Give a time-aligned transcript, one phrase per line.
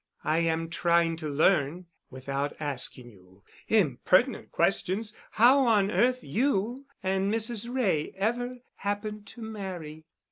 [0.23, 7.31] I am trying to learn (without asking you impertinent questions) how on earth you and
[7.31, 7.71] Mrs.
[7.71, 10.05] Wray ever happened to marry."